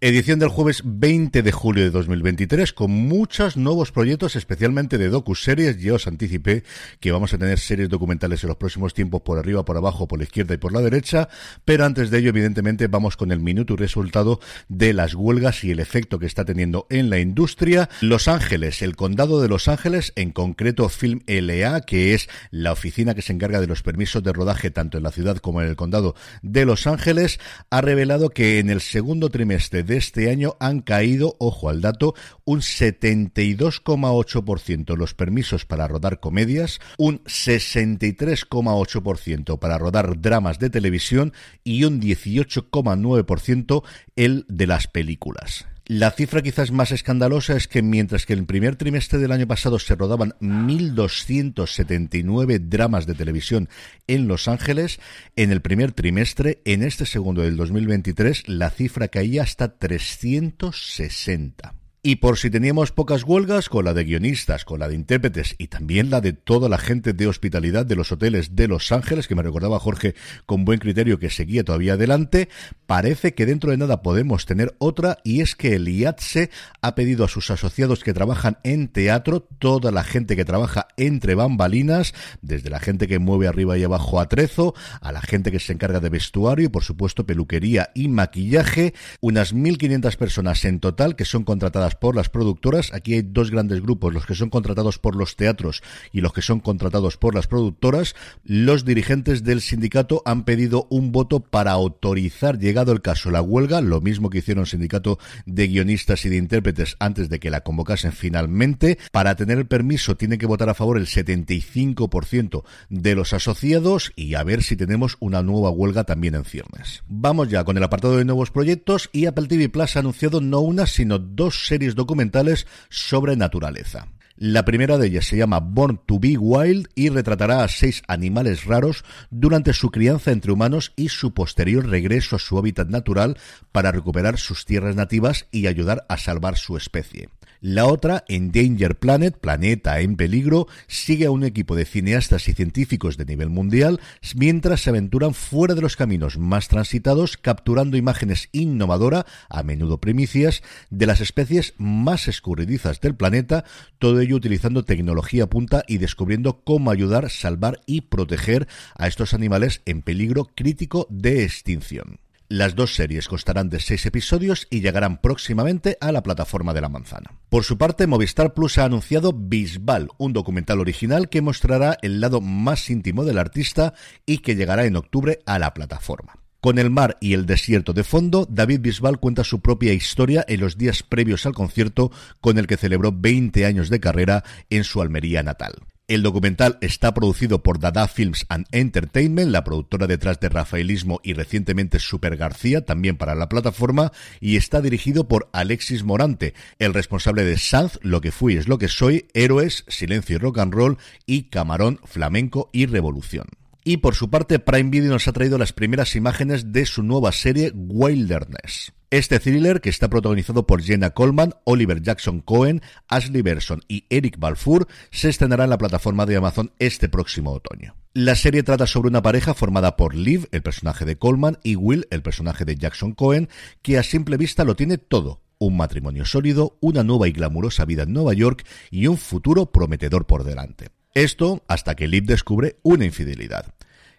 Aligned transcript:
Edición 0.00 0.38
del 0.38 0.50
jueves 0.50 0.82
20 0.84 1.42
de 1.42 1.52
julio 1.52 1.84
de 1.84 1.90
2023 1.90 2.74
con 2.74 2.90
muchos 2.90 3.56
nuevos 3.56 3.90
proyectos, 3.90 4.36
especialmente 4.36 4.98
de 4.98 5.08
docu-series. 5.08 5.78
Ya 5.78 5.94
os 5.94 6.06
anticipé 6.06 6.62
que 7.00 7.12
vamos 7.12 7.32
a 7.32 7.38
tener 7.38 7.58
series 7.58 7.88
documentales 7.88 8.42
en 8.42 8.48
los 8.48 8.58
próximos 8.58 8.92
tiempos 8.92 9.22
por 9.22 9.38
arriba, 9.38 9.64
por 9.64 9.78
abajo, 9.78 10.06
por 10.06 10.18
la 10.18 10.24
izquierda 10.24 10.52
y 10.54 10.58
por 10.58 10.72
la 10.72 10.82
derecha. 10.82 11.28
Pero 11.64 11.86
antes 11.86 12.10
de 12.10 12.18
ello, 12.18 12.30
evidentemente, 12.30 12.88
vamos 12.88 13.16
con 13.16 13.32
el 13.32 13.38
minuto 13.38 13.74
y 13.74 13.76
resultado 13.76 14.40
de 14.68 14.92
las 14.92 15.14
huelgas 15.14 15.64
y 15.64 15.70
el 15.70 15.80
efecto 15.80 16.18
que 16.18 16.26
está 16.26 16.44
teniendo 16.44 16.86
en 16.90 17.08
la 17.08 17.20
industria. 17.20 17.88
Los 18.02 18.28
Ángeles, 18.28 18.82
el 18.82 18.96
condado 18.96 19.40
de 19.40 19.48
Los 19.48 19.68
Ángeles, 19.68 20.12
en 20.16 20.32
concreto 20.32 20.88
Film 20.90 21.20
LA, 21.26 21.80
que 21.82 22.14
es 22.14 22.28
la 22.50 22.72
oficina 22.72 23.14
que 23.14 23.22
se 23.22 23.32
encarga 23.32 23.60
de 23.60 23.68
los 23.68 23.82
permisos 23.82 24.22
de 24.22 24.32
rodaje 24.34 24.70
tanto 24.70 24.98
en 24.98 25.04
la 25.04 25.12
ciudad 25.12 25.38
como 25.38 25.62
en 25.62 25.68
el 25.68 25.76
condado 25.76 26.14
de 26.42 26.66
Los 26.66 26.86
Ángeles, 26.86 27.38
ha 27.70 27.80
revelado 27.80 28.30
que 28.30 28.58
en 28.58 28.68
el 28.68 28.82
segundo 28.82 29.30
trimestre 29.30 29.82
de 29.82 29.93
este 29.96 30.30
año 30.30 30.56
han 30.60 30.80
caído, 30.80 31.34
ojo 31.38 31.68
al 31.68 31.80
dato, 31.80 32.14
un 32.44 32.60
72,8% 32.60 34.96
los 34.96 35.14
permisos 35.14 35.64
para 35.64 35.88
rodar 35.88 36.20
comedias, 36.20 36.78
un 36.98 37.24
63,8% 37.24 39.58
para 39.58 39.78
rodar 39.78 40.20
dramas 40.20 40.58
de 40.58 40.68
televisión 40.70 41.32
y 41.62 41.84
un 41.84 42.00
18,9% 42.00 43.84
el 44.16 44.44
de 44.48 44.66
las 44.66 44.88
películas. 44.88 45.66
La 45.86 46.12
cifra 46.12 46.40
quizás 46.40 46.70
más 46.70 46.92
escandalosa 46.92 47.54
es 47.56 47.68
que 47.68 47.82
mientras 47.82 48.24
que 48.24 48.32
en 48.32 48.38
el 48.38 48.46
primer 48.46 48.76
trimestre 48.76 49.18
del 49.18 49.32
año 49.32 49.46
pasado 49.46 49.78
se 49.78 49.94
rodaban 49.94 50.32
1.279 50.40 52.58
dramas 52.58 53.04
de 53.04 53.12
televisión 53.12 53.68
en 54.06 54.26
Los 54.26 54.48
Ángeles, 54.48 54.98
en 55.36 55.52
el 55.52 55.60
primer 55.60 55.92
trimestre, 55.92 56.62
en 56.64 56.82
este 56.82 57.04
segundo 57.04 57.42
del 57.42 57.58
2023, 57.58 58.48
la 58.48 58.70
cifra 58.70 59.08
caía 59.08 59.42
hasta 59.42 59.76
360. 59.76 61.74
Y 62.06 62.16
por 62.16 62.36
si 62.36 62.50
teníamos 62.50 62.92
pocas 62.92 63.24
huelgas, 63.24 63.70
con 63.70 63.86
la 63.86 63.94
de 63.94 64.04
guionistas, 64.04 64.66
con 64.66 64.78
la 64.78 64.88
de 64.88 64.94
intérpretes 64.94 65.54
y 65.56 65.68
también 65.68 66.10
la 66.10 66.20
de 66.20 66.34
toda 66.34 66.68
la 66.68 66.76
gente 66.76 67.14
de 67.14 67.26
hospitalidad 67.26 67.86
de 67.86 67.96
los 67.96 68.12
hoteles 68.12 68.54
de 68.54 68.68
Los 68.68 68.92
Ángeles, 68.92 69.26
que 69.26 69.34
me 69.34 69.42
recordaba 69.42 69.80
Jorge 69.80 70.14
con 70.44 70.66
buen 70.66 70.80
criterio 70.80 71.18
que 71.18 71.30
seguía 71.30 71.64
todavía 71.64 71.94
adelante, 71.94 72.50
parece 72.84 73.32
que 73.32 73.46
dentro 73.46 73.70
de 73.70 73.78
nada 73.78 74.02
podemos 74.02 74.44
tener 74.44 74.74
otra 74.80 75.16
y 75.24 75.40
es 75.40 75.56
que 75.56 75.76
el 75.76 75.88
IATSE 75.88 76.50
ha 76.82 76.94
pedido 76.94 77.24
a 77.24 77.28
sus 77.28 77.50
asociados 77.50 78.04
que 78.04 78.12
trabajan 78.12 78.58
en 78.64 78.88
teatro, 78.88 79.40
toda 79.40 79.90
la 79.90 80.04
gente 80.04 80.36
que 80.36 80.44
trabaja 80.44 80.88
entre 80.98 81.34
bambalinas, 81.34 82.12
desde 82.42 82.68
la 82.68 82.80
gente 82.80 83.08
que 83.08 83.18
mueve 83.18 83.48
arriba 83.48 83.78
y 83.78 83.84
abajo 83.84 84.20
a 84.20 84.28
trezo, 84.28 84.74
a 85.00 85.10
la 85.10 85.22
gente 85.22 85.50
que 85.50 85.58
se 85.58 85.72
encarga 85.72 86.00
de 86.00 86.10
vestuario 86.10 86.66
y 86.66 86.68
por 86.68 86.84
supuesto 86.84 87.24
peluquería 87.24 87.92
y 87.94 88.08
maquillaje, 88.08 88.92
unas 89.22 89.54
1.500 89.54 90.16
personas 90.18 90.66
en 90.66 90.80
total 90.80 91.16
que 91.16 91.24
son 91.24 91.44
contratadas 91.44 91.93
por 91.98 92.16
las 92.16 92.28
productoras. 92.28 92.92
Aquí 92.92 93.14
hay 93.14 93.22
dos 93.22 93.50
grandes 93.50 93.80
grupos, 93.80 94.12
los 94.12 94.26
que 94.26 94.34
son 94.34 94.50
contratados 94.50 94.98
por 94.98 95.16
los 95.16 95.36
teatros 95.36 95.82
y 96.12 96.20
los 96.20 96.32
que 96.32 96.42
son 96.42 96.60
contratados 96.60 97.16
por 97.16 97.34
las 97.34 97.46
productoras. 97.46 98.14
Los 98.44 98.84
dirigentes 98.84 99.44
del 99.44 99.60
sindicato 99.60 100.22
han 100.24 100.44
pedido 100.44 100.86
un 100.90 101.12
voto 101.12 101.40
para 101.40 101.72
autorizar, 101.72 102.58
llegado 102.58 102.92
el 102.92 103.02
caso, 103.02 103.30
la 103.30 103.42
huelga, 103.42 103.80
lo 103.80 104.00
mismo 104.00 104.30
que 104.30 104.38
hicieron 104.38 104.62
el 104.62 104.68
sindicato 104.68 105.18
de 105.46 105.68
guionistas 105.68 106.24
y 106.24 106.28
de 106.28 106.36
intérpretes 106.36 106.96
antes 106.98 107.28
de 107.28 107.40
que 107.40 107.50
la 107.50 107.62
convocasen 107.62 108.12
finalmente. 108.12 108.98
Para 109.12 109.36
tener 109.36 109.58
el 109.58 109.66
permiso 109.66 110.16
tienen 110.16 110.38
que 110.38 110.46
votar 110.46 110.68
a 110.68 110.74
favor 110.74 110.98
el 110.98 111.06
75% 111.06 112.64
de 112.88 113.14
los 113.14 113.32
asociados 113.32 114.12
y 114.16 114.34
a 114.34 114.42
ver 114.42 114.62
si 114.62 114.76
tenemos 114.76 115.16
una 115.20 115.42
nueva 115.42 115.70
huelga 115.70 116.04
también 116.04 116.34
en 116.34 116.44
ciernes. 116.44 117.02
Vamos 117.08 117.48
ya 117.48 117.64
con 117.64 117.76
el 117.76 117.82
apartado 117.82 118.16
de 118.16 118.24
nuevos 118.24 118.50
proyectos 118.50 119.10
y 119.12 119.26
Apple 119.26 119.46
TV 119.46 119.68
Plus 119.68 119.96
ha 119.96 120.00
anunciado 120.00 120.40
no 120.40 120.60
una 120.60 120.86
sino 120.86 121.18
dos 121.18 121.66
series 121.66 121.83
documentales 121.94 122.66
sobre 122.88 123.36
naturaleza. 123.36 124.08
La 124.36 124.64
primera 124.64 124.98
de 124.98 125.06
ellas 125.06 125.26
se 125.26 125.36
llama 125.36 125.60
Born 125.60 126.00
to 126.06 126.18
be 126.18 126.36
Wild 126.36 126.88
y 126.96 127.08
retratará 127.08 127.62
a 127.62 127.68
seis 127.68 128.02
animales 128.08 128.64
raros 128.64 129.04
durante 129.30 129.72
su 129.72 129.92
crianza 129.92 130.32
entre 130.32 130.50
humanos 130.50 130.92
y 130.96 131.08
su 131.10 131.34
posterior 131.34 131.86
regreso 131.86 132.34
a 132.34 132.40
su 132.40 132.58
hábitat 132.58 132.88
natural 132.88 133.38
para 133.70 133.92
recuperar 133.92 134.38
sus 134.38 134.64
tierras 134.64 134.96
nativas 134.96 135.46
y 135.52 135.68
ayudar 135.68 136.04
a 136.08 136.16
salvar 136.16 136.56
su 136.56 136.76
especie. 136.76 137.28
La 137.60 137.86
otra, 137.86 138.24
Endanger 138.28 138.98
Planet, 138.98 139.38
Planeta 139.38 140.00
en 140.00 140.16
Peligro, 140.16 140.66
sigue 140.86 141.26
a 141.26 141.30
un 141.30 141.44
equipo 141.44 141.76
de 141.76 141.84
cineastas 141.84 142.48
y 142.48 142.52
científicos 142.52 143.16
de 143.16 143.24
nivel 143.24 143.50
mundial 143.50 144.00
mientras 144.34 144.82
se 144.82 144.90
aventuran 144.90 145.34
fuera 145.34 145.74
de 145.74 145.80
los 145.80 145.96
caminos 145.96 146.38
más 146.38 146.68
transitados, 146.68 147.36
capturando 147.36 147.96
imágenes 147.96 148.48
innovadoras, 148.52 149.24
a 149.48 149.62
menudo 149.62 150.00
primicias, 150.00 150.62
de 150.90 151.06
las 151.06 151.20
especies 151.20 151.74
más 151.78 152.28
escurridizas 152.28 153.00
del 153.00 153.14
planeta, 153.14 153.64
todo 153.98 154.20
ello 154.20 154.36
utilizando 154.36 154.84
tecnología 154.84 155.48
punta 155.48 155.84
y 155.86 155.98
descubriendo 155.98 156.64
cómo 156.64 156.90
ayudar, 156.90 157.30
salvar 157.30 157.80
y 157.86 158.02
proteger 158.02 158.68
a 158.96 159.06
estos 159.06 159.34
animales 159.34 159.82
en 159.86 160.02
peligro 160.02 160.50
crítico 160.54 161.06
de 161.10 161.44
extinción. 161.44 162.23
Las 162.48 162.74
dos 162.74 162.94
series 162.94 163.26
constarán 163.26 163.70
de 163.70 163.80
seis 163.80 164.04
episodios 164.04 164.66
y 164.68 164.80
llegarán 164.80 165.20
próximamente 165.20 165.96
a 166.00 166.12
la 166.12 166.22
plataforma 166.22 166.74
de 166.74 166.82
la 166.82 166.90
manzana. 166.90 167.30
Por 167.48 167.64
su 167.64 167.78
parte, 167.78 168.06
Movistar 168.06 168.52
Plus 168.52 168.76
ha 168.76 168.84
anunciado 168.84 169.32
Bisbal, 169.32 170.10
un 170.18 170.34
documental 170.34 170.80
original 170.80 171.30
que 171.30 171.40
mostrará 171.40 171.96
el 172.02 172.20
lado 172.20 172.42
más 172.42 172.90
íntimo 172.90 173.24
del 173.24 173.38
artista 173.38 173.94
y 174.26 174.38
que 174.38 174.56
llegará 174.56 174.84
en 174.84 174.96
octubre 174.96 175.40
a 175.46 175.58
la 175.58 175.72
plataforma. 175.72 176.34
Con 176.60 176.78
el 176.78 176.90
mar 176.90 177.16
y 177.20 177.32
el 177.32 177.46
desierto 177.46 177.92
de 177.92 178.04
fondo, 178.04 178.46
David 178.48 178.80
Bisbal 178.80 179.20
cuenta 179.20 179.44
su 179.44 179.60
propia 179.60 179.92
historia 179.92 180.44
en 180.46 180.60
los 180.60 180.76
días 180.76 181.02
previos 181.02 181.46
al 181.46 181.54
concierto 181.54 182.10
con 182.40 182.58
el 182.58 182.66
que 182.66 182.76
celebró 182.76 183.12
20 183.12 183.64
años 183.64 183.88
de 183.88 184.00
carrera 184.00 184.44
en 184.70 184.84
su 184.84 185.00
Almería 185.00 185.42
natal. 185.42 185.74
El 186.06 186.22
documental 186.22 186.76
está 186.82 187.14
producido 187.14 187.62
por 187.62 187.78
Dada 187.78 188.06
Films 188.08 188.44
and 188.50 188.66
Entertainment, 188.72 189.50
la 189.50 189.64
productora 189.64 190.06
detrás 190.06 190.38
de 190.38 190.50
Rafaelismo 190.50 191.18
y 191.24 191.32
recientemente 191.32 191.98
Super 191.98 192.36
García, 192.36 192.84
también 192.84 193.16
para 193.16 193.34
la 193.34 193.48
plataforma, 193.48 194.12
y 194.38 194.56
está 194.56 194.82
dirigido 194.82 195.28
por 195.28 195.48
Alexis 195.54 196.04
Morante, 196.04 196.52
el 196.78 196.92
responsable 196.92 197.42
de 197.44 197.56
Sanz, 197.56 197.98
Lo 198.02 198.20
que 198.20 198.32
fui 198.32 198.56
es 198.56 198.68
lo 198.68 198.76
que 198.76 198.88
soy, 198.88 199.28
Héroes, 199.32 199.86
Silencio 199.88 200.36
y 200.36 200.38
Rock 200.38 200.58
and 200.58 200.74
Roll 200.74 200.98
y 201.24 201.44
Camarón, 201.44 202.00
Flamenco 202.04 202.68
y 202.70 202.84
Revolución. 202.84 203.46
Y 203.82 203.96
por 203.96 204.14
su 204.14 204.28
parte, 204.28 204.58
Prime 204.58 204.90
Video 204.90 205.10
nos 205.10 205.26
ha 205.26 205.32
traído 205.32 205.56
las 205.56 205.72
primeras 205.72 206.16
imágenes 206.16 206.70
de 206.70 206.84
su 206.84 207.02
nueva 207.02 207.32
serie 207.32 207.72
Wilderness. 207.74 208.92
Este 209.14 209.38
thriller, 209.38 209.80
que 209.80 209.90
está 209.90 210.08
protagonizado 210.08 210.66
por 210.66 210.82
Jenna 210.82 211.10
Coleman, 211.10 211.54
Oliver 211.62 212.02
Jackson 212.02 212.40
Cohen, 212.40 212.82
Ashley 213.06 213.42
Berson 213.42 213.80
y 213.86 214.06
Eric 214.10 214.40
Balfour, 214.40 214.88
se 215.12 215.28
estrenará 215.28 215.62
en 215.62 215.70
la 215.70 215.78
plataforma 215.78 216.26
de 216.26 216.34
Amazon 216.34 216.72
este 216.80 217.08
próximo 217.08 217.52
otoño. 217.52 217.94
La 218.12 218.34
serie 218.34 218.64
trata 218.64 218.88
sobre 218.88 219.10
una 219.10 219.22
pareja 219.22 219.54
formada 219.54 219.96
por 219.96 220.16
Liv, 220.16 220.48
el 220.50 220.64
personaje 220.64 221.04
de 221.04 221.16
Coleman, 221.16 221.60
y 221.62 221.76
Will, 221.76 222.08
el 222.10 222.22
personaje 222.22 222.64
de 222.64 222.74
Jackson 222.74 223.12
Cohen, 223.12 223.48
que 223.82 223.98
a 223.98 224.02
simple 224.02 224.36
vista 224.36 224.64
lo 224.64 224.74
tiene 224.74 224.98
todo. 224.98 225.42
Un 225.58 225.76
matrimonio 225.76 226.24
sólido, 226.24 226.76
una 226.80 227.04
nueva 227.04 227.28
y 227.28 227.32
glamurosa 227.32 227.84
vida 227.84 228.02
en 228.02 228.14
Nueva 228.14 228.32
York 228.32 228.66
y 228.90 229.06
un 229.06 229.16
futuro 229.16 229.66
prometedor 229.66 230.26
por 230.26 230.42
delante. 230.42 230.88
Esto 231.14 231.62
hasta 231.68 231.94
que 231.94 232.08
Liv 232.08 232.24
descubre 232.24 232.80
una 232.82 233.04
infidelidad. 233.04 233.76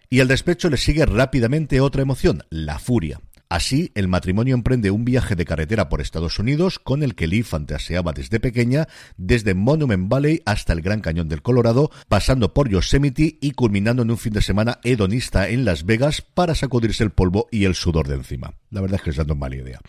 Y 0.08 0.20
al 0.20 0.28
despecho 0.28 0.70
le 0.70 0.78
sigue 0.78 1.04
rápidamente 1.04 1.82
otra 1.82 2.00
emoción, 2.00 2.44
la 2.48 2.78
furia. 2.78 3.20
Así, 3.48 3.92
el 3.94 4.08
matrimonio 4.08 4.54
emprende 4.54 4.90
un 4.90 5.04
viaje 5.04 5.36
de 5.36 5.44
carretera 5.44 5.88
por 5.88 6.00
Estados 6.00 6.40
Unidos 6.40 6.80
con 6.80 7.04
el 7.04 7.14
que 7.14 7.28
Lee 7.28 7.44
fantaseaba 7.44 8.12
desde 8.12 8.40
pequeña, 8.40 8.88
desde 9.16 9.54
Monument 9.54 10.08
Valley 10.08 10.42
hasta 10.46 10.72
el 10.72 10.82
Gran 10.82 11.00
Cañón 11.00 11.28
del 11.28 11.42
Colorado, 11.42 11.92
pasando 12.08 12.52
por 12.52 12.68
Yosemite 12.68 13.38
y 13.40 13.52
culminando 13.52 14.02
en 14.02 14.10
un 14.10 14.18
fin 14.18 14.32
de 14.32 14.42
semana 14.42 14.80
hedonista 14.82 15.48
en 15.48 15.64
Las 15.64 15.84
Vegas 15.84 16.22
para 16.22 16.56
sacudirse 16.56 17.04
el 17.04 17.12
polvo 17.12 17.46
y 17.52 17.66
el 17.66 17.76
sudor 17.76 18.08
de 18.08 18.16
encima. 18.16 18.54
La 18.70 18.80
verdad 18.80 18.96
es 18.96 19.02
que 19.02 19.10
es 19.10 19.16
dando 19.16 19.36
mala 19.36 19.54
idea. 19.54 19.80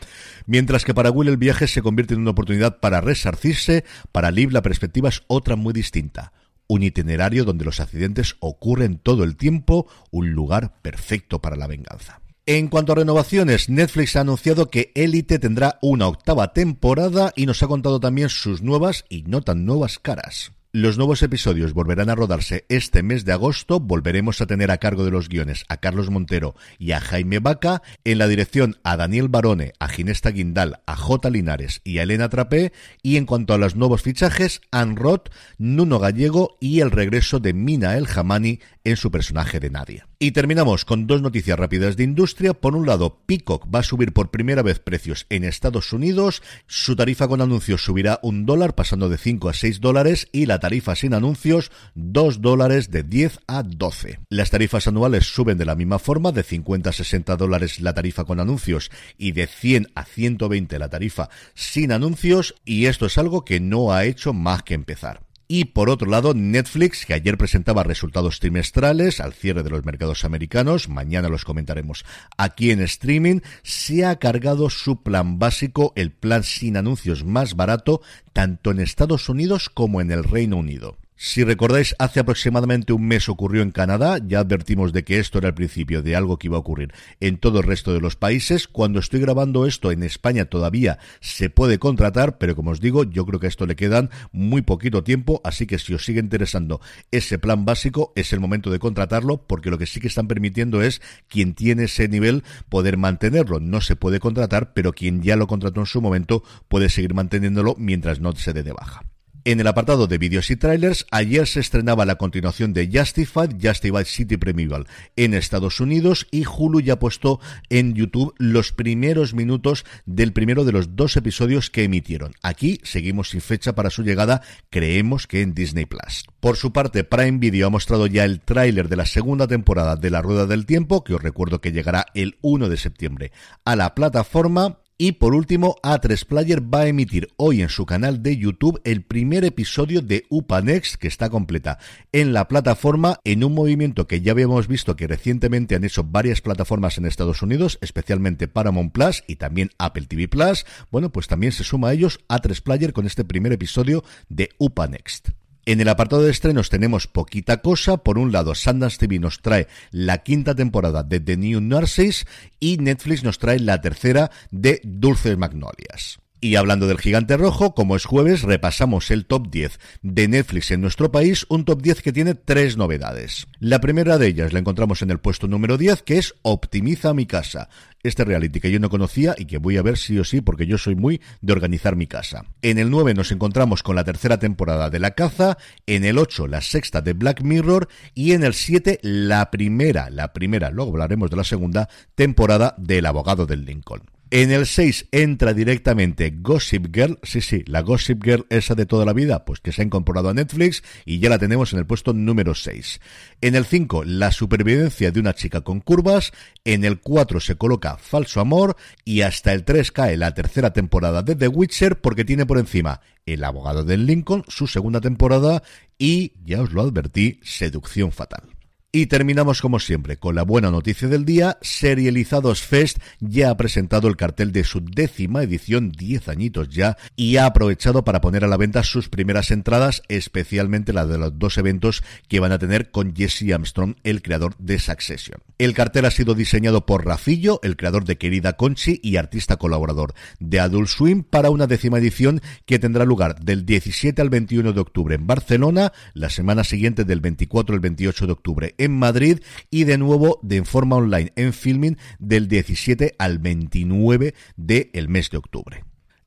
Mientras 0.46 0.86
que 0.86 0.94
para 0.94 1.10
Will 1.10 1.30
el 1.30 1.38
viaje 1.38 1.68
se 1.68 1.82
convierte 1.82 2.14
en 2.14 2.22
una 2.22 2.32
oportunidad 2.32 2.80
para 2.80 3.02
resarcirse, 3.02 3.86
para 4.12 4.30
Liv 4.30 4.52
la 4.52 4.62
perspectiva 4.62 5.10
es 5.10 5.24
otra 5.28 5.56
muy 5.56 5.74
distinta 5.74 6.32
un 6.70 6.84
itinerario 6.84 7.46
donde 7.46 7.64
los 7.64 7.80
accidentes 7.80 8.36
ocurren 8.42 8.98
todo 8.98 9.24
el 9.24 9.38
tiempo, 9.38 9.88
un 10.12 10.32
lugar 10.32 10.82
perfecto 10.82 11.40
para 11.42 11.56
la 11.56 11.66
venganza. 11.66 12.20
En 12.50 12.70
cuanto 12.70 12.94
a 12.94 12.96
renovaciones, 12.96 13.68
Netflix 13.68 14.16
ha 14.16 14.22
anunciado 14.22 14.70
que 14.70 14.94
Elite 14.96 15.38
tendrá 15.38 15.78
una 15.82 16.08
octava 16.08 16.54
temporada 16.54 17.34
y 17.36 17.46
nos 17.46 17.62
ha 17.62 17.68
contado 17.68 18.00
también 18.00 18.30
sus 18.30 18.62
nuevas 18.62 19.04
y 19.10 19.24
no 19.24 19.42
tan 19.42 19.66
nuevas 19.66 20.00
caras. 20.00 20.54
Los 20.72 20.98
nuevos 20.98 21.22
episodios 21.24 21.74
volverán 21.74 22.10
a 22.10 22.16
rodarse 22.16 22.66
este 22.70 23.04
mes 23.04 23.26
de 23.26 23.34
agosto. 23.34 23.82
Volveremos 23.82 24.40
a 24.40 24.46
tener 24.46 24.72
a 24.72 24.78
cargo 24.78 25.04
de 25.04 25.12
los 25.12 25.28
guiones 25.28 25.66
a 25.68 25.78
Carlos 25.78 26.10
Montero 26.10 26.56
y 26.78 26.94
a 26.94 27.02
Jaime 27.02 27.40
Vaca. 27.40 27.82
En 28.06 28.18
la 28.18 28.30
dirección 28.30 28.78
a 28.84 28.96
Daniel 28.96 29.28
Barone, 29.28 29.74
a 29.80 29.90
Ginesta 29.90 30.30
Guindal, 30.30 30.80
a 30.86 30.96
J. 30.96 31.30
Linares 31.30 31.82
y 31.84 31.98
a 31.98 32.04
Elena 32.04 32.30
Trapé. 32.30 32.72
Y 33.02 33.18
en 33.18 33.26
cuanto 33.26 33.54
a 33.54 33.58
los 33.58 33.76
nuevos 33.76 34.04
fichajes, 34.04 34.62
Anne 34.72 34.96
Roth, 34.96 35.30
Nuno 35.58 36.00
Gallego 36.00 36.58
y 36.62 36.80
el 36.80 36.92
regreso 36.92 37.40
de 37.40 37.52
Mina 37.52 37.98
El 37.98 38.08
Hamani 38.08 38.60
en 38.86 38.96
su 38.96 39.12
personaje 39.12 39.60
de 39.60 39.70
Nadia. 39.70 40.08
Y 40.20 40.32
terminamos 40.32 40.84
con 40.84 41.06
dos 41.06 41.22
noticias 41.22 41.60
rápidas 41.60 41.96
de 41.96 42.04
industria. 42.04 42.56
Por 42.56 42.76
un 42.76 42.88
lado, 42.88 43.22
Peacock 43.28 43.68
va 43.74 43.80
a 43.80 43.84
subir 43.84 44.14
por 44.14 44.32
primera 44.32 44.64
vez 44.64 44.80
precios 44.80 45.28
en 45.30 45.44
Estados 45.44 45.94
Unidos. 45.94 46.42
Su 46.66 46.96
tarifa 46.96 47.28
con 47.28 47.40
anuncios 47.40 47.84
subirá 47.84 48.20
un 48.24 48.48
dólar, 48.48 48.74
pasando 48.74 49.10
de 49.10 49.20
5 49.20 49.50
a 49.50 49.54
6 49.54 49.80
dólares, 49.80 50.28
y 50.32 50.48
la 50.48 50.60
tarifa 50.60 50.96
sin 50.96 51.14
anuncios, 51.14 51.72
2 51.94 52.42
dólares 52.42 52.90
de 52.90 53.04
10 53.04 53.42
a 53.46 53.62
12. 53.62 54.20
Las 54.30 54.50
tarifas 54.50 54.88
anuales 54.88 55.32
suben 55.32 55.60
de 55.60 55.66
la 55.66 55.76
misma 55.76 56.00
forma, 56.00 56.32
de 56.32 56.42
50 56.42 56.90
a 56.90 56.94
60 56.94 57.38
dólares 57.38 57.80
la 57.80 57.94
tarifa 57.94 58.26
con 58.26 58.40
anuncios 58.40 58.90
y 59.20 59.34
de 59.34 59.46
100 59.46 59.90
a 59.94 60.04
120 60.04 60.80
la 60.80 60.90
tarifa 60.90 61.30
sin 61.54 61.92
anuncios, 61.92 62.56
y 62.66 62.88
esto 62.88 63.06
es 63.06 63.20
algo 63.20 63.46
que 63.46 63.60
no 63.60 63.92
ha 63.92 64.06
hecho 64.06 64.34
más 64.34 64.64
que 64.64 64.74
empezar. 64.74 65.27
Y 65.48 65.66
por 65.66 65.90
otro 65.90 66.10
lado, 66.10 66.34
Netflix, 66.34 67.06
que 67.06 67.14
ayer 67.14 67.38
presentaba 67.38 67.84
resultados 67.84 68.40
trimestrales 68.40 69.22
al 69.22 69.34
cierre 69.34 69.64
de 69.64 69.70
los 69.70 69.86
mercados 69.86 70.26
americanos, 70.26 70.90
mañana 70.90 71.30
los 71.30 71.46
comentaremos 71.46 72.04
aquí 72.38 72.72
en 72.72 72.82
streaming, 72.82 73.40
se 73.64 74.06
ha 74.06 74.18
cargado 74.20 74.70
su 74.70 75.04
plan 75.04 75.40
básico, 75.40 75.94
el 75.96 76.12
plan 76.12 76.44
sin 76.44 76.76
anuncios 76.76 77.24
más 77.24 77.56
barato, 77.56 78.02
tanto 78.34 78.72
en 78.72 78.82
Estados 78.82 79.30
Unidos 79.30 79.70
como 79.70 80.02
en 80.02 80.12
el 80.12 80.26
Reino 80.26 80.58
Unido. 80.58 80.98
Si 81.20 81.44
recordáis, 81.44 81.96
hace 81.98 82.20
aproximadamente 82.20 82.94
un 82.94 83.08
mes 83.08 83.28
ocurrió 83.28 83.64
en 83.64 83.72
Canadá, 83.72 84.20
ya 84.24 84.40
advertimos 84.40 84.94
de 84.94 85.04
que 85.04 85.18
esto 85.18 85.40
era 85.40 85.48
el 85.48 85.56
principio 85.56 86.04
de 86.04 86.16
algo 86.16 86.38
que 86.38 86.46
iba 86.46 86.58
a 86.58 86.60
ocurrir 86.60 86.94
en 87.20 87.40
todo 87.40 87.58
el 87.58 87.66
resto 87.66 87.92
de 87.92 88.00
los 88.00 88.16
países. 88.16 88.68
Cuando 88.68 89.00
estoy 89.00 89.20
grabando 89.20 89.66
esto 89.66 89.92
en 89.92 90.04
España 90.04 90.46
todavía 90.46 91.00
se 91.20 91.50
puede 91.50 91.80
contratar, 91.80 92.38
pero 92.38 92.56
como 92.56 92.70
os 92.70 92.82
digo, 92.82 93.04
yo 93.04 93.26
creo 93.26 93.40
que 93.40 93.48
a 93.48 93.50
esto 93.50 93.66
le 93.66 93.76
quedan 93.76 94.12
muy 94.32 94.62
poquito 94.62 95.04
tiempo, 95.04 95.42
así 95.44 95.66
que 95.66 95.80
si 95.80 95.96
os 95.96 96.06
sigue 96.06 96.20
interesando 96.20 96.82
ese 97.10 97.40
plan 97.40 97.66
básico, 97.66 98.14
es 98.16 98.32
el 98.32 98.40
momento 98.40 98.70
de 98.70 98.78
contratarlo, 98.78 99.48
porque 99.48 99.72
lo 99.72 99.80
que 99.80 99.88
sí 99.88 100.00
que 100.00 100.10
están 100.10 100.28
permitiendo 100.28 100.84
es 100.84 101.02
quien 101.28 101.56
tiene 101.56 101.86
ese 101.86 102.08
nivel 102.10 102.44
poder 102.70 102.98
mantenerlo. 102.98 103.60
No 103.60 103.82
se 103.82 103.96
puede 103.96 104.20
contratar, 104.20 104.74
pero 104.76 104.94
quien 104.94 105.24
ya 105.24 105.36
lo 105.36 105.48
contrató 105.48 105.80
en 105.80 105.88
su 105.88 106.00
momento 106.00 106.44
puede 106.68 106.90
seguir 106.90 107.16
manteniéndolo 107.16 107.74
mientras 107.80 108.20
no 108.20 108.36
se 108.36 108.54
dé 108.54 108.62
de 108.62 108.74
baja. 108.74 109.17
En 109.48 109.62
el 109.62 109.68
apartado 109.68 110.08
de 110.08 110.18
vídeos 110.18 110.52
y 110.52 110.58
trailers, 110.58 111.06
ayer 111.10 111.48
se 111.48 111.62
estrenaba 111.62 112.04
la 112.04 112.18
continuación 112.18 112.74
de 112.74 112.90
Justified, 112.94 113.52
Justified 113.64 114.04
City 114.04 114.36
Primeval 114.36 114.88
en 115.16 115.34
Estados 115.34 115.80
Unidos 115.80 116.28
y 116.32 116.44
Hulu 116.46 116.82
ya 116.82 116.96
ha 116.96 117.00
puesto 117.00 117.40
en 117.70 117.94
YouTube 117.94 118.36
los 118.40 118.74
primeros 118.74 119.34
minutos 119.34 119.86
del 120.06 120.34
primero 120.34 120.66
de 120.66 120.74
los 120.74 120.98
dos 120.98 121.16
episodios 121.16 121.70
que 121.70 121.86
emitieron. 121.86 122.34
Aquí 122.44 122.82
seguimos 122.84 123.30
sin 123.30 123.40
fecha 123.40 123.74
para 123.74 123.90
su 123.90 124.04
llegada, 124.04 124.42
creemos 124.70 125.28
que 125.28 125.44
en 125.44 125.54
Disney 125.54 125.86
Plus. 125.86 126.26
Por 126.42 126.58
su 126.58 126.74
parte, 126.74 127.06
Prime 127.06 127.38
Video 127.38 127.68
ha 127.68 127.70
mostrado 127.70 128.06
ya 128.06 128.26
el 128.26 128.42
tráiler 128.42 128.90
de 128.90 128.98
la 128.98 129.06
segunda 129.06 129.48
temporada 129.48 129.96
de 129.96 130.10
La 130.10 130.22
Rueda 130.22 130.46
del 130.46 130.66
Tiempo, 130.66 131.06
que 131.06 131.14
os 131.14 131.24
recuerdo 131.24 131.62
que 131.62 131.72
llegará 131.72 132.08
el 132.16 132.38
1 132.42 132.68
de 132.68 132.76
septiembre 132.76 133.32
a 133.64 133.78
la 133.78 133.96
plataforma 133.96 134.80
y 134.98 135.14
por 135.14 135.36
último, 135.36 135.76
A3 135.84 136.26
Player 136.26 136.74
va 136.74 136.82
a 136.82 136.88
emitir 136.88 137.30
hoy 137.38 137.62
en 137.62 137.70
su 137.70 137.86
canal 137.86 138.24
de 138.24 138.38
YouTube 138.38 138.82
el 138.84 139.04
primer 139.04 139.46
episodio 139.46 140.02
de 140.02 140.26
UPA 140.30 140.62
Next, 140.62 140.96
que 140.96 141.08
está 141.08 141.30
completa 141.30 141.78
en 142.12 142.34
la 142.34 142.48
plataforma, 142.48 143.20
en 143.24 143.44
un 143.44 143.54
movimiento 143.54 144.08
que 144.08 144.22
ya 144.22 144.32
habíamos 144.32 144.68
visto 144.68 144.96
que 144.96 145.08
recientemente 145.08 145.76
han 145.76 145.84
hecho 145.84 146.04
varias 146.04 146.42
plataformas 146.42 146.98
en 146.98 147.06
Estados 147.06 147.44
Unidos, 147.44 147.78
especialmente 147.82 148.48
Paramount 148.48 148.92
Plus 148.92 149.24
y 149.28 149.36
también 149.36 149.70
Apple 149.78 150.08
TV 150.08 150.28
Plus. 150.28 150.66
Bueno, 150.92 151.12
pues 151.12 151.28
también 151.28 151.52
se 151.52 151.64
suma 151.64 151.90
a 151.90 151.94
ellos 151.94 152.20
A3 152.28 152.62
Player 152.64 152.94
con 152.94 153.06
este 153.06 153.24
primer 153.24 153.52
episodio 153.52 154.04
de 154.30 154.50
UPA 154.58 154.88
Next. 154.88 155.30
En 155.68 155.82
el 155.82 155.90
apartado 155.90 156.22
de 156.22 156.32
estrenos 156.32 156.70
tenemos 156.70 157.08
poquita 157.08 157.58
cosa. 157.58 157.98
Por 157.98 158.18
un 158.18 158.32
lado, 158.32 158.56
Sundance 158.56 159.00
TV 159.00 159.20
nos 159.20 159.42
trae 159.42 159.68
la 159.92 160.20
quinta 160.20 160.56
temporada 160.56 161.04
de 161.04 161.20
The 161.20 161.36
New 161.36 161.60
Nurses 161.60 162.26
y 162.58 162.78
Netflix 162.78 163.26
nos 163.26 163.38
trae 163.38 163.60
la 163.60 163.82
tercera 163.82 164.32
de 164.50 164.80
Dulces 164.86 165.38
Magnolias. 165.38 166.20
Y 166.40 166.56
hablando 166.56 166.86
del 166.86 167.00
gigante 167.00 167.36
rojo, 167.36 167.74
como 167.74 167.96
es 167.96 168.06
jueves, 168.06 168.44
repasamos 168.44 169.10
el 169.10 169.26
top 169.26 169.50
10 169.50 169.80
de 170.04 170.28
Netflix 170.28 170.70
en 170.70 170.82
nuestro 170.82 171.12
país, 171.12 171.48
un 171.50 171.66
top 171.66 171.82
10 171.82 172.04
que 172.04 172.14
tiene 172.14 172.36
tres 172.36 172.78
novedades. 172.78 173.48
La 173.60 173.82
primera 173.82 174.20
de 174.20 174.28
ellas 174.28 174.54
la 174.54 174.60
encontramos 174.60 175.02
en 175.02 175.10
el 175.10 175.18
puesto 175.18 175.48
número 175.48 175.80
10, 175.80 176.04
que 176.04 176.20
es 176.20 176.36
Optimiza 176.44 177.16
mi 177.16 177.26
casa. 177.26 177.70
Este 178.04 178.24
reality 178.24 178.60
que 178.60 178.72
yo 178.72 178.80
no 178.80 178.92
conocía 178.92 179.34
y 179.36 179.46
que 179.46 179.58
voy 179.58 179.78
a 179.78 179.82
ver 179.82 179.98
sí 179.98 180.20
o 180.20 180.24
sí 180.24 180.42
porque 180.42 180.68
yo 180.68 180.78
soy 180.78 180.96
muy 180.96 181.22
de 181.42 181.54
organizar 181.54 181.96
mi 181.96 182.06
casa. 182.06 182.46
En 182.62 182.78
el 182.78 182.92
9 182.92 183.16
nos 183.16 183.32
encontramos 183.32 183.82
con 183.82 183.96
la 183.96 184.04
tercera 184.04 184.38
temporada 184.38 184.92
de 184.92 185.00
La 185.00 185.12
Caza, 185.12 185.58
en 185.88 186.06
el 186.06 186.20
8 186.20 186.46
la 186.46 186.62
sexta 186.62 187.02
de 187.02 187.14
Black 187.14 187.42
Mirror 187.42 187.88
y 188.14 188.34
en 188.34 188.44
el 188.44 188.54
7 188.54 189.00
la 189.02 189.50
primera, 189.50 190.12
la 190.12 190.34
primera, 190.34 190.70
luego 190.70 190.92
hablaremos 190.92 191.32
de 191.32 191.38
la 191.38 191.44
segunda 191.44 191.90
temporada 192.14 192.76
del 192.78 193.08
abogado 193.08 193.48
del 193.48 193.66
Lincoln. 193.66 194.04
En 194.30 194.52
el 194.52 194.66
6 194.66 195.08
entra 195.14 195.54
directamente 195.54 196.34
Gossip 196.38 196.94
Girl, 196.94 197.18
sí, 197.24 197.40
sí, 197.40 197.64
la 197.66 197.82
Gossip 197.82 198.22
Girl 198.22 198.46
esa 198.50 198.76
de 198.76 198.86
toda 198.86 199.06
la 199.06 199.14
vida, 199.14 199.46
pues 199.46 199.62
que 199.62 199.72
se 199.72 199.82
ha 199.82 199.86
incorporado 199.86 200.28
a 200.28 200.34
Netflix 200.34 200.84
y 201.06 201.20
ya 201.20 201.30
la 201.30 201.40
tenemos 201.40 201.72
en 201.72 201.80
el 201.80 201.86
puesto 201.86 202.12
número 202.12 202.54
6. 202.54 203.00
En 203.40 203.56
el 203.56 203.64
5, 203.64 204.04
La 204.04 204.34
supervivencia 204.34 205.12
de 205.12 205.22
una 205.22 205.34
chica 205.34 205.62
con 205.62 205.80
curvas, 205.80 206.34
en 206.66 206.84
el 206.84 207.00
4 207.00 207.40
se 207.40 207.56
coloca 207.56 207.98
Falso 207.98 208.42
Amor 208.42 208.76
y 209.06 209.22
hasta 209.22 209.54
el 209.54 209.64
3 209.64 209.94
cae 209.94 210.18
la 210.18 210.34
tercera 210.34 210.74
temporada 210.74 211.24
de 211.24 211.36
The 211.36 211.48
Witcher 211.48 212.02
porque 212.02 212.26
tiene 212.26 212.46
por 212.46 212.58
encima 212.58 213.00
El 213.26 213.46
abogado 213.46 213.86
del 213.86 214.06
Lincoln, 214.06 214.44
su 214.50 214.68
segunda 214.68 215.00
temporada 215.00 215.64
y, 215.98 216.34
ya 216.44 216.62
os 216.62 216.74
lo 216.74 216.82
advertí, 216.82 217.40
Seducción 217.44 218.12
Fatal. 218.12 218.57
Y 218.90 219.08
terminamos 219.08 219.62
como 219.62 219.82
siempre 219.82 220.16
con 220.16 220.34
la 220.36 220.44
buena 220.44 220.72
noticia 220.72 221.10
del 221.10 221.26
día. 221.26 221.58
Serializados 221.62 222.62
Fest 222.64 223.00
ya 223.20 223.50
ha 223.50 223.58
presentado 223.58 224.08
el 224.08 224.16
cartel 224.16 224.54
de 224.54 224.64
su 224.64 224.80
décima 224.80 225.44
edición, 225.44 225.92
10 225.92 226.30
añitos 226.30 226.70
ya, 226.70 226.96
y 227.18 227.36
ha 227.36 227.48
aprovechado 227.48 228.06
para 228.06 228.22
poner 228.22 228.46
a 228.46 228.48
la 228.48 228.56
venta 228.56 228.84
sus 228.84 229.10
primeras 229.10 229.52
entradas, 229.52 230.04
especialmente 230.08 230.94
la 230.94 231.06
de 231.06 231.18
los 231.18 231.38
dos 231.38 231.58
eventos 231.58 232.02
que 232.30 232.40
van 232.40 232.54
a 232.54 232.60
tener 232.60 232.90
con 232.90 233.14
Jesse 233.14 233.52
Armstrong, 233.54 233.96
el 234.06 234.22
creador 234.22 234.56
de 234.58 234.80
Succession. 234.80 235.42
El 235.58 235.74
cartel 235.74 236.06
ha 236.06 236.12
sido 236.12 236.34
diseñado 236.34 236.86
por 236.86 237.06
Rafillo, 237.06 237.60
el 237.64 237.76
creador 237.76 238.06
de 238.06 238.18
Querida 238.18 238.54
Conchi 238.54 239.02
y 239.04 239.18
artista 239.18 239.58
colaborador 239.58 240.14
de 240.40 240.62
Adult 240.62 240.88
Swim, 240.88 241.24
para 241.24 241.50
una 241.50 241.68
décima 241.68 241.98
edición 241.98 242.40
que 242.66 242.80
tendrá 242.80 243.04
lugar 243.04 243.42
del 243.42 243.66
17 243.66 244.22
al 244.22 244.30
21 244.30 244.72
de 244.72 244.80
octubre 244.80 245.16
en 245.16 245.28
Barcelona, 245.28 245.92
la 246.14 246.30
semana 246.30 246.64
siguiente 246.64 247.04
del 247.04 247.20
24 247.20 247.76
al 247.76 247.82
28 247.82 248.28
de 248.28 248.32
octubre 248.32 248.76
en 248.78 248.98
Madrid 248.98 249.40
y 249.70 249.84
de 249.84 249.98
nuevo 249.98 250.40
de 250.44 250.64
forma 250.64 250.96
online 250.98 251.32
en 251.36 251.54
Filming 251.54 251.98
del 252.20 252.48
17 252.48 253.16
al 253.18 253.40
29 253.40 254.34
del 254.56 255.10
mes 255.10 255.30
de 255.30 255.38
octubre. 255.38 255.84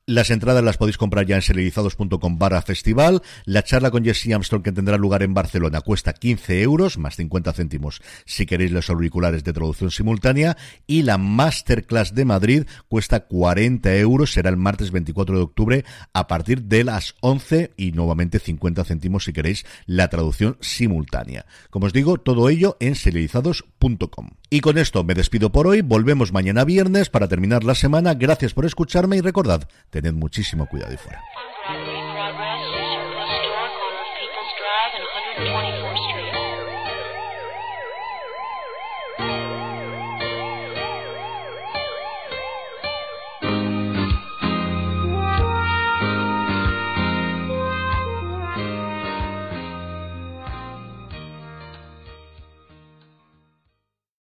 Las 0.07 0.31
entradas 0.31 0.65
las 0.65 0.77
podéis 0.77 0.99
comprar 0.99 1.25
ya 1.25 1.37
en 1.37 1.43
serializados.com 1.43 2.37
barra 2.37 2.63
festival. 2.63 3.23
La 3.45 3.63
charla 3.63 3.93
con 3.93 4.05
Jesse 4.05 4.33
Armstrong 4.33 4.63
que 4.65 4.73
tendrá 4.73 4.97
lugar 4.97 5.23
en 5.23 5.35
Barcelona 5.35 5.83
cuesta 5.83 6.15
15 6.15 6.63
euros, 6.63 6.99
más 6.99 7.15
50 7.15 7.53
céntimos 7.53 8.03
si 8.25 8.45
queréis 8.45 8.73
los 8.73 8.91
auriculares 8.91 9.45
de 9.45 9.53
traducción 9.53 9.93
simultánea. 9.93 10.57
Y 10.89 11.03
la 11.03 11.17
Masterclass 11.17 12.13
de 12.13 12.25
Madrid 12.25 12.65
cuesta 12.89 13.21
40 13.21 13.95
euros, 13.99 14.33
será 14.33 14.51
el 14.51 14.57
martes 14.57 14.91
24 14.91 15.37
de 15.37 15.43
octubre 15.43 15.85
a 16.13 16.27
partir 16.27 16.63
de 16.63 16.83
las 16.83 17.15
11 17.21 17.75
y 17.77 17.93
nuevamente 17.93 18.41
50 18.41 18.85
céntimos 18.85 19.25
si 19.25 19.33
queréis 19.33 19.65
la 19.87 20.09
traducción 20.09 20.57
simultánea. 20.61 21.47
Como 21.71 21.87
os 21.87 21.93
digo, 21.93 22.19
todo 22.19 22.49
ello 22.49 22.77
en 22.81 22.97
serializados.com. 22.97 24.40
Y 24.53 24.61
con 24.61 24.79
esto 24.79 25.05
me 25.05 25.15
despido 25.15 25.51
por 25.51 25.69
hoy. 25.69 25.81
Volvemos 25.81 26.33
mañana 26.33 26.65
viernes 26.65 27.09
para 27.09 27.29
terminar 27.29 27.63
la 27.63 27.77
semana. 27.77 28.15
Gracias 28.15 28.53
por 28.53 28.67
escucharme 28.67 29.17
y 29.17 29.21
recordad, 29.21 29.69
tened 29.91 30.15
muchísimo 30.15 30.67
cuidado 30.67 30.93
y 30.93 30.97
fuera. 30.97 31.23